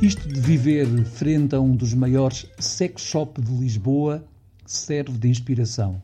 Isto 0.00 0.28
de 0.28 0.38
viver 0.38 0.86
frente 1.04 1.56
a 1.56 1.60
um 1.60 1.74
dos 1.74 1.92
maiores 1.92 2.46
sex 2.60 3.02
shop 3.02 3.42
de 3.42 3.50
Lisboa 3.50 4.24
serve 4.64 5.18
de 5.18 5.28
inspiração. 5.28 6.00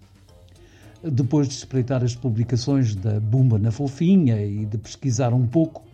Depois 1.01 1.47
de 1.47 1.55
espreitar 1.55 2.03
as 2.03 2.17
publicações 2.17 2.97
da 2.97 3.21
Bumba 3.21 3.57
na 3.57 3.71
Fofinha 3.71 4.45
e 4.45 4.67
de 4.67 4.79
pesquisar 4.79 5.33
um 5.33 5.47
pouco, 5.47 5.85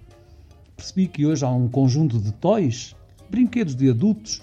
percebi 0.75 1.09
que 1.09 1.27
hoje 1.27 1.45
há 1.45 1.51
um 1.51 1.69
conjunto 1.69 2.19
de 2.19 2.33
toys, 2.33 2.97
brinquedos 3.29 3.77
de 3.77 3.91
adultos, 3.91 4.41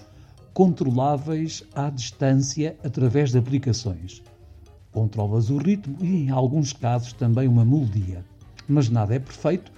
controláveis 0.54 1.64
à 1.74 1.90
distância 1.90 2.76
através 2.84 3.32
de 3.32 3.38
aplicações. 3.38 4.22
Controlas 4.92 5.50
o 5.50 5.56
ritmo 5.56 5.96
e, 6.00 6.26
em 6.26 6.30
alguns 6.30 6.72
casos, 6.72 7.12
também 7.12 7.48
uma 7.48 7.64
melodia. 7.64 8.24
Mas 8.68 8.88
nada 8.88 9.16
é 9.16 9.18
perfeito 9.18 9.72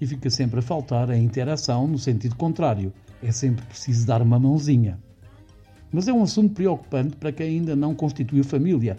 e 0.00 0.06
fica 0.06 0.30
sempre 0.30 0.60
a 0.60 0.62
faltar 0.62 1.10
a 1.10 1.16
interação 1.16 1.86
no 1.86 1.98
sentido 1.98 2.36
contrário. 2.36 2.92
É 3.22 3.32
sempre 3.32 3.64
preciso 3.64 4.06
dar 4.06 4.20
uma 4.22 4.38
mãozinha. 4.38 4.98
Mas 5.92 6.08
é 6.08 6.12
um 6.12 6.22
assunto 6.22 6.54
preocupante 6.54 7.16
para 7.16 7.32
quem 7.32 7.46
ainda 7.46 7.74
não 7.74 7.94
constituiu 7.94 8.44
família 8.44 8.96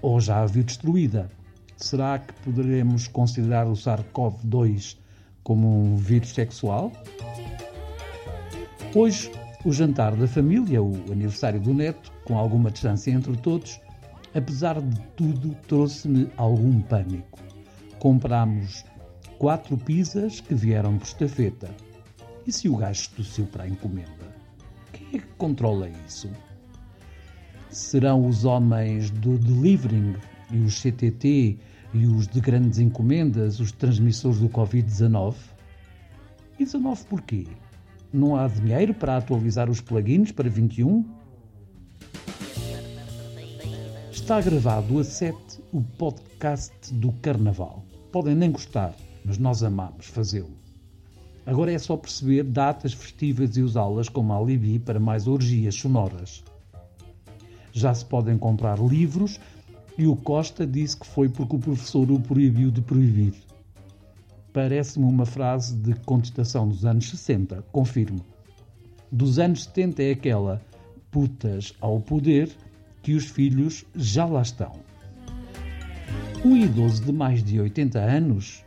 ou 0.00 0.20
já 0.20 0.42
a 0.42 0.46
viu 0.46 0.62
destruída. 0.62 1.28
Será 1.76 2.18
que 2.18 2.32
poderemos 2.44 3.08
considerar 3.08 3.66
o 3.66 3.72
SARS-CoV-2 3.72 4.96
como 5.42 5.66
um 5.66 5.96
vírus 5.96 6.32
sexual? 6.32 6.92
Hoje, 8.94 9.30
o 9.64 9.72
jantar 9.72 10.14
da 10.14 10.28
família, 10.28 10.82
o 10.82 10.94
aniversário 11.10 11.58
do 11.58 11.74
neto, 11.74 12.12
com 12.24 12.38
alguma 12.38 12.70
distância 12.70 13.10
entre 13.10 13.36
todos, 13.38 13.80
apesar 14.34 14.80
de 14.80 15.00
tudo, 15.16 15.56
trouxe-me 15.66 16.28
algum 16.36 16.80
pânico. 16.80 17.40
Comprámos 17.98 18.84
quatro 19.44 19.76
pizzas 19.76 20.40
que 20.40 20.54
vieram 20.54 20.96
por 20.96 21.04
estafeta. 21.04 21.68
E 22.46 22.50
se 22.50 22.66
o 22.66 22.78
gajo 22.78 23.10
tossiu 23.10 23.44
para 23.44 23.64
a 23.64 23.68
encomenda? 23.68 24.34
Quem 24.90 25.06
é 25.08 25.18
que 25.18 25.26
controla 25.36 25.90
isso? 26.06 26.30
Serão 27.68 28.26
os 28.26 28.46
homens 28.46 29.10
do 29.10 29.36
delivering 29.36 30.16
e 30.50 30.60
os 30.60 30.80
CTT 30.80 31.58
e 31.92 32.06
os 32.06 32.26
de 32.26 32.40
grandes 32.40 32.78
encomendas 32.78 33.60
os 33.60 33.70
transmissores 33.70 34.38
do 34.38 34.48
Covid-19? 34.48 35.34
E 36.58 36.64
19 36.64 37.04
porquê? 37.04 37.46
Não 38.10 38.36
há 38.36 38.48
dinheiro 38.48 38.94
para 38.94 39.18
atualizar 39.18 39.68
os 39.68 39.78
plugins 39.78 40.32
para 40.32 40.48
21? 40.48 41.04
Está 44.10 44.40
gravado 44.40 44.98
a 44.98 45.04
7 45.04 45.36
o 45.70 45.82
podcast 45.82 46.94
do 46.94 47.12
Carnaval. 47.20 47.84
Podem 48.10 48.34
nem 48.34 48.50
gostar, 48.50 48.94
mas 49.24 49.38
nós 49.38 49.62
amamos 49.62 50.06
fazê-lo. 50.06 50.52
Agora 51.46 51.72
é 51.72 51.78
só 51.78 51.96
perceber 51.96 52.42
datas 52.44 52.92
festivas 52.92 53.56
e 53.56 53.62
usá-las 53.62 54.08
como 54.08 54.32
alibi 54.32 54.78
para 54.78 54.98
mais 54.98 55.26
orgias 55.26 55.74
sonoras. 55.74 56.42
Já 57.72 57.92
se 57.92 58.04
podem 58.04 58.38
comprar 58.38 58.78
livros 58.78 59.40
e 59.98 60.06
o 60.06 60.16
Costa 60.16 60.66
disse 60.66 60.96
que 60.96 61.06
foi 61.06 61.28
porque 61.28 61.56
o 61.56 61.58
professor 61.58 62.10
o 62.10 62.20
proibiu 62.20 62.70
de 62.70 62.80
proibir. 62.80 63.34
Parece-me 64.52 65.04
uma 65.04 65.26
frase 65.26 65.74
de 65.74 65.94
contestação 66.00 66.68
dos 66.68 66.84
anos 66.84 67.10
60, 67.10 67.62
confirmo. 67.72 68.24
Dos 69.10 69.38
anos 69.38 69.64
70 69.64 70.02
é 70.02 70.10
aquela 70.12 70.62
putas 71.10 71.74
ao 71.80 72.00
poder 72.00 72.50
que 73.02 73.14
os 73.14 73.26
filhos 73.26 73.84
já 73.94 74.24
lá 74.24 74.42
estão. 74.42 74.72
Um 76.44 76.56
idoso 76.56 77.04
de 77.04 77.12
mais 77.12 77.42
de 77.42 77.60
80 77.60 77.98
anos 77.98 78.63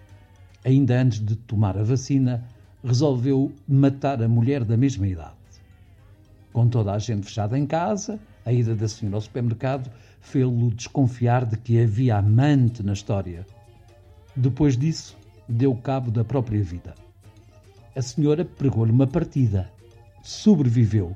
ainda 0.68 1.00
antes 1.00 1.24
de 1.24 1.34
tomar 1.38 1.78
a 1.78 1.84
vacina, 1.84 2.44
resolveu 2.84 3.54
matar 3.66 4.22
a 4.22 4.28
mulher 4.28 4.66
da 4.66 4.76
mesma 4.76 5.08
idade. 5.08 5.32
Com 6.52 6.68
toda 6.68 6.92
a 6.92 7.00
gente 7.00 7.26
fechada 7.26 7.58
em 7.58 7.66
casa, 7.66 8.20
a 8.46 8.52
ida 8.52 8.76
da 8.76 8.88
senhora 8.88 9.16
ao 9.16 9.22
supermercado 9.22 9.90
fê-lo 10.20 10.70
desconfiar 10.72 11.46
de 11.46 11.56
que 11.56 11.82
havia 11.82 12.18
amante 12.18 12.84
na 12.84 12.92
história. 12.92 13.48
Depois 14.36 14.78
disso, 14.78 15.18
deu 15.48 15.74
cabo 15.74 16.12
da 16.12 16.26
própria 16.26 16.62
vida. 16.62 16.94
A 17.96 18.02
senhora 18.02 18.44
pregou-lhe 18.44 18.92
uma 18.92 19.08
partida. 19.08 19.72
Sobreviveu. 20.22 21.16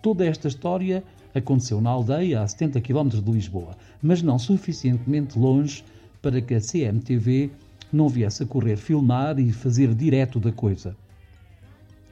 Toda 0.00 0.24
esta 0.24 0.46
história 0.46 1.02
aconteceu 1.34 1.80
na 1.80 1.90
aldeia 1.90 2.42
a 2.42 2.46
70 2.46 2.80
km 2.80 3.08
de 3.08 3.32
Lisboa, 3.32 3.76
mas 4.00 4.22
não 4.22 4.38
suficientemente 4.38 5.36
longe 5.36 5.84
para 6.22 6.40
que 6.40 6.54
a 6.54 6.60
CMTV 6.60 7.50
não 7.92 8.08
viesse 8.08 8.42
a 8.42 8.46
correr 8.46 8.76
filmar 8.76 9.38
e 9.38 9.52
fazer 9.52 9.94
direto 9.94 10.40
da 10.40 10.52
coisa. 10.52 10.96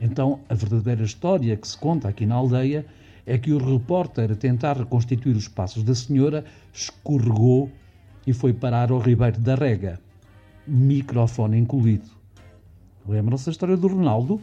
Então, 0.00 0.40
a 0.48 0.54
verdadeira 0.54 1.04
história 1.04 1.56
que 1.56 1.66
se 1.66 1.76
conta 1.76 2.08
aqui 2.08 2.26
na 2.26 2.34
aldeia 2.34 2.84
é 3.26 3.38
que 3.38 3.52
o 3.52 3.58
repórter, 3.58 4.30
a 4.32 4.36
tentar 4.36 4.76
reconstituir 4.76 5.36
os 5.36 5.48
passos 5.48 5.82
da 5.82 5.94
senhora, 5.94 6.44
escorregou 6.72 7.70
e 8.26 8.32
foi 8.32 8.52
parar 8.52 8.90
ao 8.90 8.98
ribeiro 8.98 9.40
da 9.40 9.54
rega, 9.54 10.00
microfone 10.66 11.58
incluído. 11.58 12.10
Lembram-se 13.06 13.46
da 13.46 13.52
história 13.52 13.76
do 13.76 13.86
Ronaldo? 13.86 14.40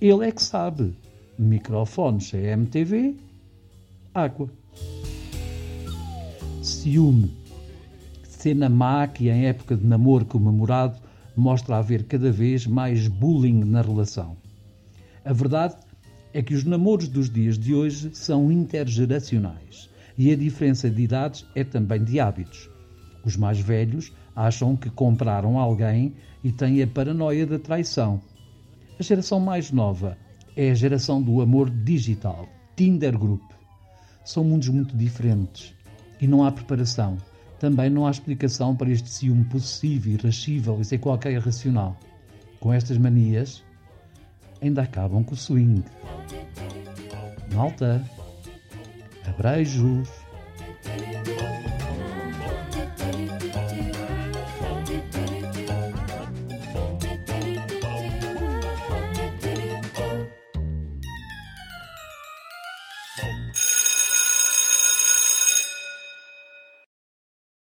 Ele 0.00 0.26
é 0.26 0.32
que 0.32 0.42
sabe. 0.42 0.96
Microfones 1.38 2.34
é 2.34 2.52
MTV, 2.52 3.16
água. 4.14 4.48
Ciúme 6.62 7.41
cena 8.42 8.68
má 8.68 9.06
que, 9.06 9.28
em 9.28 9.46
época 9.46 9.76
de 9.76 9.86
namoro 9.86 10.24
comemorado, 10.24 10.98
mostra 11.36 11.76
haver 11.76 12.02
cada 12.02 12.32
vez 12.32 12.66
mais 12.66 13.06
bullying 13.06 13.62
na 13.62 13.80
relação. 13.80 14.36
A 15.24 15.32
verdade 15.32 15.76
é 16.34 16.42
que 16.42 16.52
os 16.52 16.64
namoros 16.64 17.06
dos 17.06 17.30
dias 17.30 17.56
de 17.56 17.72
hoje 17.72 18.10
são 18.12 18.50
intergeracionais 18.50 19.88
e 20.18 20.32
a 20.32 20.36
diferença 20.36 20.90
de 20.90 21.02
idades 21.02 21.46
é 21.54 21.62
também 21.62 22.02
de 22.02 22.18
hábitos. 22.18 22.68
Os 23.24 23.36
mais 23.36 23.60
velhos 23.60 24.12
acham 24.34 24.74
que 24.74 24.90
compraram 24.90 25.56
alguém 25.56 26.12
e 26.42 26.50
têm 26.50 26.82
a 26.82 26.86
paranoia 26.88 27.46
da 27.46 27.60
traição. 27.60 28.20
A 28.98 29.02
geração 29.04 29.38
mais 29.38 29.70
nova 29.70 30.18
é 30.56 30.72
a 30.72 30.74
geração 30.74 31.22
do 31.22 31.40
amor 31.40 31.70
digital, 31.70 32.48
Tinder 32.74 33.16
Group. 33.16 33.52
São 34.24 34.42
mundos 34.42 34.68
muito 34.68 34.96
diferentes 34.96 35.72
e 36.20 36.26
não 36.26 36.44
há 36.44 36.50
preparação 36.50 37.18
também 37.62 37.88
não 37.88 38.08
há 38.08 38.10
explicação 38.10 38.74
para 38.74 38.90
este 38.90 39.08
ciúme 39.08 39.44
possessivo, 39.44 40.08
irascível 40.08 40.80
e 40.80 40.84
sem 40.84 40.98
qualquer 40.98 41.38
racional. 41.38 41.96
Com 42.58 42.72
estas 42.72 42.98
manias, 42.98 43.62
ainda 44.60 44.82
acabam 44.82 45.22
com 45.22 45.32
o 45.32 45.36
swing. 45.36 45.84
Malta, 47.54 48.04
abreijos. 49.24 50.21